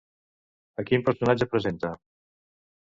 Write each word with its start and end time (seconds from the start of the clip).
A 0.79 0.85
quin 0.89 1.05
personatge 1.11 1.51
presenta? 1.55 1.95